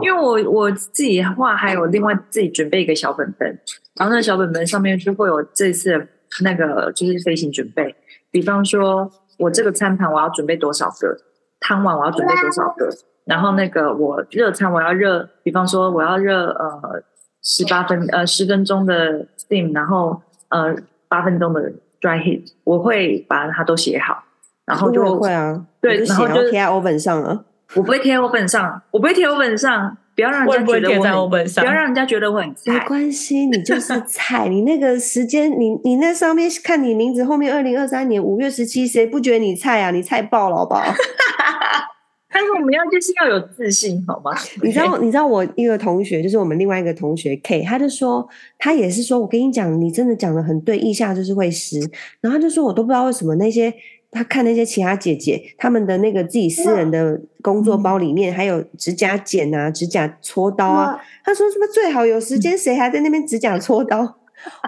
[0.01, 3.47] 因为我我自己画还有另外自己准备一个小本本，
[3.95, 6.07] 然后那个小本本上面就会有这次
[6.41, 7.93] 那个就是飞行准备，
[8.31, 11.17] 比方说我这个餐盘我要准备多少个，
[11.59, 12.89] 汤碗我要准备多少个，
[13.25, 17.03] 然后那个我热餐我要热，比方说我要热呃
[17.43, 20.75] 十八分呃十分钟的 steam，然后呃
[21.07, 21.61] 八分钟的
[21.99, 24.23] dry heat，我会把它都写好，
[24.65, 27.45] 然后就会啊，对就写然然后就贴在 oven 上了。
[27.75, 32.79] 我不会贴在 oven 上，我不会贴 oven 上，不要让人家觉得我我不会贴在很 oven 上不要让人家觉得我很菜没。
[32.87, 34.47] 关系，你就是 菜。
[34.47, 39.91] 你那个时间，你你那上面看你名字后面，二零二三年五月十七，谁不觉得你菜啊？
[39.91, 40.83] 你菜爆了，好不好？
[42.31, 44.31] 但是我们要就是要有自信，好吗？
[44.63, 51.79] 你知道，你知道我一个同学，就是我们另外一个同学 K，他就说，他也是说，我跟你讲，你真的讲的很对，腋下就是会湿。
[52.21, 53.73] 然后他就说，我都不知道为什么那些
[54.11, 60.99] 他看那些其他姐姐，他们的那个自己私人的工作包里面，还有指甲剪啊、指甲搓刀啊。
[61.23, 64.17] 他说，什么最好有时间，谁还在那边指甲搓刀？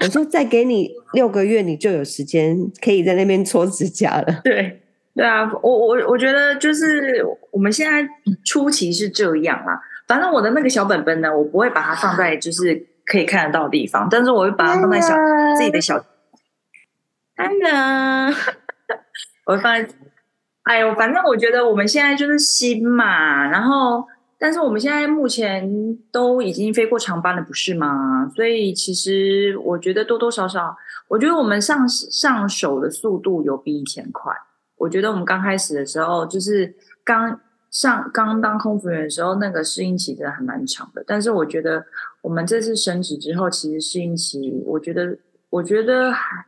[0.02, 4.42] 我说，再给你六个月，你就有时间可以在那边搓指甲了。
[4.44, 4.81] 对
[5.14, 8.08] 对啊，我我我觉得就是我们现在
[8.46, 9.82] 初期是这样啦。
[10.08, 15.16] 反正我的那个小本本呢，我不会把它放在就是可以看得到的地方，但是我会把它放在小
[15.58, 16.04] 自己的小，
[17.36, 18.28] 安娜，
[19.46, 19.88] 我会放在。
[20.64, 28.32] 哎呦，反正我觉得我们现在就是新嘛，然后但是我们现在目前都已经飞过长班了，不是吗？
[28.36, 34.34] 所以其实我觉得多多少少，我觉得我们上上手的速度有比以前快。
[34.82, 37.40] 我觉得我们刚开始的时候，就是刚
[37.70, 41.04] 上刚当空服员的时候，那个适应期真的还蛮长的。
[41.06, 41.86] 但是我觉得
[42.24, 45.20] 我们这次升职之后，其实适应期，我觉得
[45.52, 46.46] 我觉得还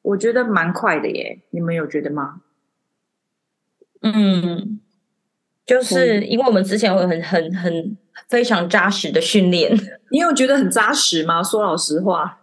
[0.00, 1.42] 我觉得蛮快的耶。
[1.50, 2.40] 你们有觉得吗？
[4.00, 4.80] 嗯，
[5.66, 7.98] 就是因为我们之前有很很很
[8.30, 9.76] 非常扎实的训练，
[10.10, 11.42] 你有觉得很扎实吗？
[11.42, 12.40] 说老实话，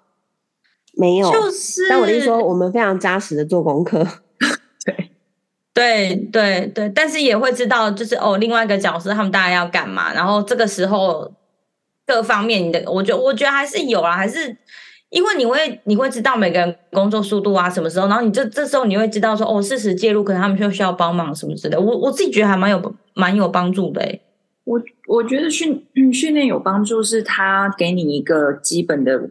[0.94, 1.90] 没有，就是。
[1.90, 4.06] 但我的意思说，我们非常扎实的做功课。
[5.74, 6.16] 对。
[6.32, 11.32] 对对，但是也会知道，就是哦，另外一个角色他们大概要干嘛，然后这个时候
[12.06, 14.56] 各方面你的，我觉得我觉得还是有啦，还是
[15.10, 21.82] 因为你会你会知道每个人工作速度啊什么时候，然后你这这时候你会知道说哦，适时介入，可能他们就需要帮忙什么之类的。
[21.82, 24.22] 我我自己觉得还蛮有蛮有帮助的诶。
[24.64, 29.30] 我我觉得训训练有帮助，是他给你一个基本的。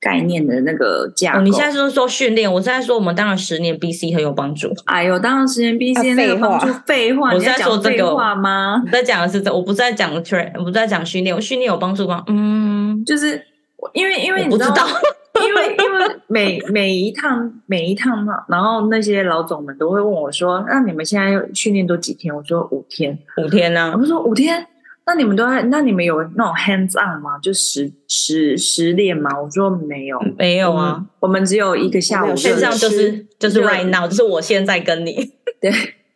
[0.00, 2.50] 概念的那个架构，哦，你现在是说训练？
[2.50, 4.72] 我是在说我们当然十年 BC 很有帮助。
[4.86, 8.82] 哎呦，当然十年 BC 那个帮助，废话，我在说这个话吗？
[8.86, 11.36] 我在讲的是这，我不在讲 train，我不在讲训练。
[11.36, 12.24] 我训练有帮助吗？
[12.28, 13.40] 嗯，就是
[13.92, 14.86] 因为因为你知道，
[15.44, 24.66] 因为因为每每一趟每一趟嘛，然后那些老总们都会问我说：“那你们现在训练都几天？”我说：“五天，五天呢、啊？”我们说：“五天。”
[25.10, 25.60] 那你们都在？
[25.64, 27.36] 那你们有那种 hands on 吗？
[27.42, 29.28] 就实实实练吗？
[29.42, 30.98] 我说没有，没有啊。
[31.00, 32.36] 嗯、我们只有一个下午。
[32.36, 35.32] 线上就是就是 right now，就是我现在跟你。
[35.60, 35.72] 对，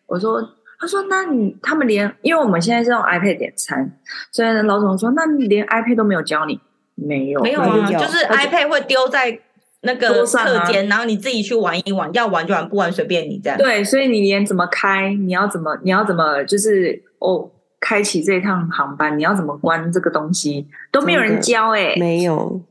[0.07, 0.41] 我说，
[0.79, 3.99] 他说，那你他们连，因为我们现在是用 iPad 点餐，
[4.31, 6.61] 所以老总说，那你连 iPad 都没有教你？
[6.95, 9.37] 没有，没有啊，就是 iPad 会丢在
[9.81, 10.25] 那个课
[10.71, 13.59] 间，啊、然后你自己去玩一玩，要玩就玩，不玩随便你这样。
[13.59, 17.51] 对，所以你连怎么开，你要怎么，你要怎么，就是哦。
[17.85, 22.63] 开启这一趟航班，你要怎么关这个东西都没有人教哎、欸，没有，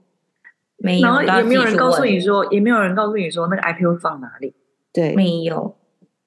[0.77, 4.55] 没有，然后也没有人告诉你说，也没有人告诉你说那个 iPad 会放哪里，
[4.91, 5.75] 对，没有，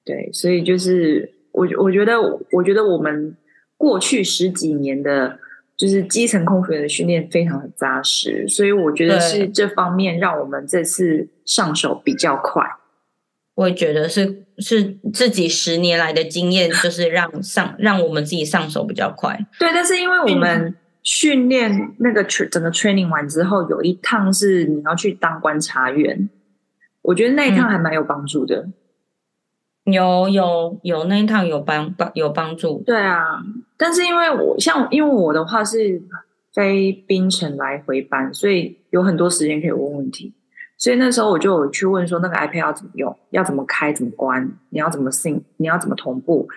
[0.05, 2.17] 对，所以就是我我觉得，
[2.53, 3.35] 我觉得我们
[3.75, 5.37] 过去十几年的，
[5.75, 12.65] 就是基层空服员的训练非常的扎实，所以我觉得是这方面让我们这次上手比较快。
[13.57, 19.35] 我也觉得是是自己十年来的经验，就是让上让我们自己上手比较快。
[19.57, 26.29] 对，但是因为我们训练那个整个 training 完之后，有一趟是你要去当观察员，
[27.01, 28.67] 我觉得那一趟还蛮有帮助的。
[29.85, 32.83] 嗯、有有有，那一趟有帮帮有帮助。
[32.85, 33.41] 对啊，
[33.75, 35.99] 但是因为我像因为我的话是
[36.53, 40.35] 飞槟城来回班，所以有很多时间可以问问题。
[40.77, 46.47] 所以那时候我就有去问说，那个 iPad 要怎么用，要怎么开，怎么关，你要怎么 sync，你要怎么同步。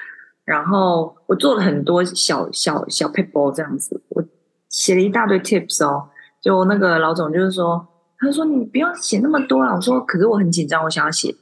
[0.45, 4.23] 然后我做了很多小小小 paper 这样子，我
[4.69, 6.09] 写了一大堆 tips 哦。
[6.43, 7.87] 就那个老总就是说，
[8.19, 9.75] 他说你不要写那么多啊。
[9.75, 11.35] 我说可是我很紧张，我想要写。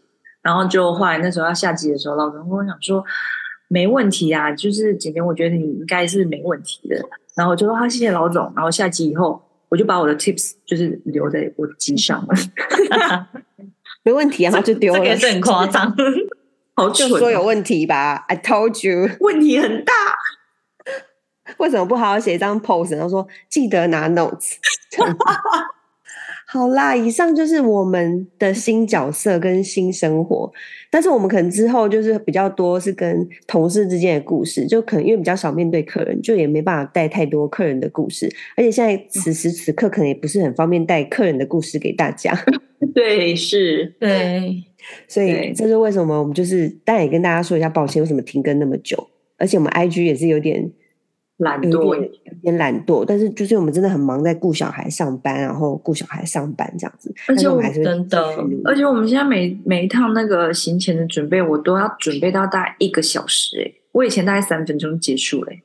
[0.42, 3.04] 然后就后来那时候要下机的时候，老总跟我讲说，
[3.68, 6.96] 没问题啊，就是姐姐，我觉得你应该是没问题的。
[7.34, 12.34] 然后我就说：“好，谢谢老总。”然后下集以后，我就把我的 tips 就是留在我的机上了。
[14.02, 14.98] 没问题啊，他就丢了。
[14.98, 15.94] 这个也是很夸张，
[16.74, 19.92] 好蠢，就说有问题吧？I told you，问题很大。
[21.58, 22.92] 为什么不好好写一张 post？
[22.92, 24.56] 然后说记得拿 notes。
[26.50, 30.50] 好啦，以上就是我们的新角色跟新生活，
[30.90, 42.32] 但是我们可能之后就是比较多是跟同事之间的故事，就可能因为比较少面对客人，就也没办法带太多客人的故事，而且现在此时此刻可能也不是很方便带客人的故事给大家。
[42.94, 44.64] 对，是，对，
[45.06, 50.72] 所以这是为什么我们就是，但也跟大家说一下抱歉，为什么停更那么久，而且我们 IG 也是有点。
[51.38, 52.10] 懒惰，有
[52.42, 57.14] 点懒惰，但是就是我们真的很忙，在顾小孩上班，然后顾小孩上班这样子。
[57.28, 58.20] 而且我们还是真的，
[58.64, 63.56] 而且我们现在每每一趟那个行前的准备，我都要准备到大概一个小时。
[63.58, 65.62] 诶，我以前大概三分钟结束嘞，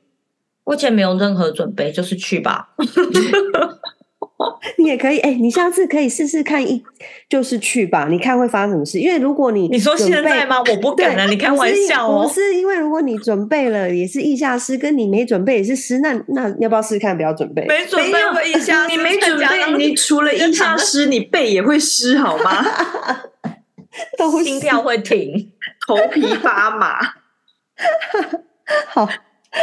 [0.64, 2.68] 我以前没有任何准备，就是去吧。
[4.84, 6.84] 你也可以，哎、欸，你下次可以试试看一，
[7.28, 9.00] 就是去吧，你看会发生什么事？
[9.00, 10.58] 因为如果你你说现在吗？
[10.70, 12.22] 我不敢了，你开玩笑哦。
[12.22, 17.16] 不是因为如果你准备了也是意下湿，跟你没准备也是湿，那那要不要试试看？
[17.16, 22.64] 不要准备，没准备会意下，你没准备，你除了意下湿，你背也会湿，好吗？
[24.18, 25.50] 都心跳会停，
[25.88, 26.98] 头皮发麻。
[28.88, 29.08] 好，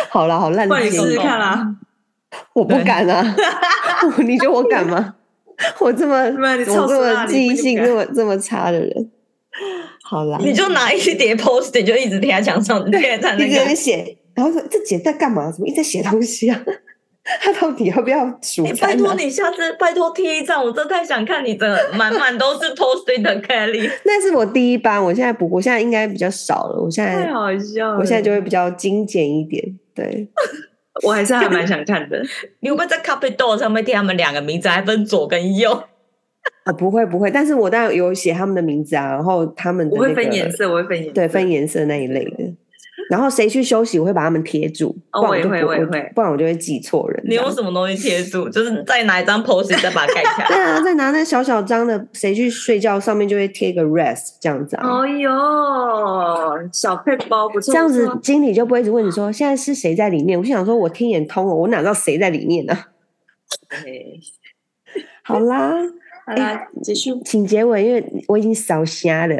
[0.09, 1.76] 好了，好烂，快你试试看啦。
[2.53, 3.36] 我不敢啊！
[4.25, 5.15] 你觉得我敢吗？
[5.79, 9.11] 我这么 我这么记忆性这么这么差的人，
[10.03, 15.51] 好啦，你就拿一叠 post，你就一直贴在墙上，贴在那个写，然后说这姐在干嘛？
[15.51, 16.59] 怎么一直在写东西啊？
[17.39, 18.65] 他到底要不要数？
[18.82, 23.88] 拜托你下次拜托贴一张，我真太想看你的满满都是 post 的 Kelly。
[24.03, 26.82] 那是我第一班，我现在不，我现在应该比较少了。
[26.82, 29.63] 我现在太好笑了，我现在就会比较精简一点，
[29.93, 30.27] 对。
[31.05, 32.21] 我还是还蛮想看的。
[32.61, 35.71] 你会不会在 copy door 上面贴他们两个名字，还分左跟右？
[36.63, 42.51] 啊，不会不会，但是我当然有写他们的名字啊，然后他们的、那个、我会分颜色，我会分颜色，对，分颜色那一类的。
[43.12, 44.95] 然后谁去休息，我会把他们贴住。
[45.12, 47.22] 哦，我也会，我也会，不然我就会记错人。
[47.28, 48.47] 你用什么东西贴住？
[48.49, 50.47] 就是再拿一张 post 再把它盖起来。
[50.47, 54.88] 对啊，再拿那小小张的，谁去睡觉上面就会贴一个 rest 这样子啊。
[54.88, 57.74] 哦哟，小配包不错。
[57.74, 60.39] 这样子经理就不会一直问你说现在是谁在里面。
[60.39, 62.74] 我就想说，我听眼通了，我哪知道谁在里面呢？
[65.24, 65.74] 好啦，
[66.26, 69.36] 好啦，结束，请结尾，因为我已经烧瞎了。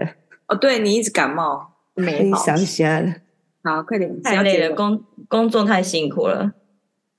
[0.48, 3.16] 哦，对你一直感冒，没好，烧瞎了。
[3.64, 4.22] 好，快点！
[4.22, 6.52] 太累了，工工作太辛苦了。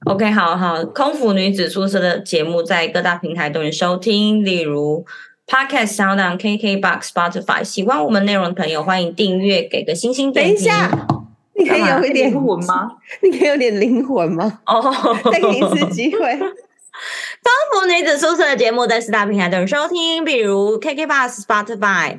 [0.07, 5.05] OK，好好，空腹女子宿舍的节目在各大平台都能收听，例如
[5.47, 7.63] Podcast、SoundOn、KKBox、Spotify。
[7.63, 10.55] 喜欢我们内容的朋友，欢迎订阅，给个星星点评。
[10.57, 11.07] 等一下，
[11.55, 12.91] 你可以有一点灵魂吗？
[13.23, 14.61] 你可以有点灵魂吗？
[14.67, 14.83] 哦，
[15.31, 16.39] 再给你一次机会。
[17.43, 22.19] 空腹女子宿舍的节目在四大平台都能收听，比如 KKBox、Spotify。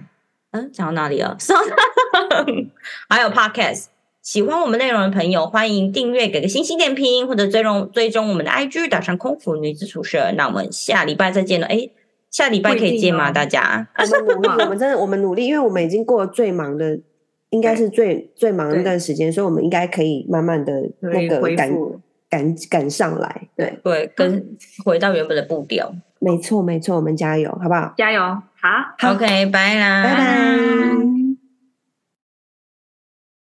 [0.52, 2.70] 嗯，讲到哪里了？SoundOn，
[3.10, 3.86] 还有 Podcast。
[4.24, 10.32] 喜欢我们内容的朋友，欢迎订阅，给个星星点评，或者追踪追踪我们的 IG，打上空服女子宿舍。
[10.38, 11.68] 那我们下礼拜再见了。
[11.68, 11.90] 哎，
[12.32, 13.32] 下礼拜可以见吗？
[13.32, 13.86] 大家？
[13.98, 16.98] 我们努力，我们真的，我们努力，因为我们已经过了最忙的，
[17.50, 20.72] 应该是最最忙的那段时间，所以我们应该可以慢慢的
[21.02, 21.70] 那个赶
[22.30, 23.50] 赶赶上来。
[23.58, 24.56] 对对，跟
[24.86, 25.94] 回到原本的步调。
[26.20, 27.94] 没错没错，我们加油，好不好？
[27.98, 28.70] 加油，好，
[29.00, 31.23] 好，OK，拜啦，拜拜。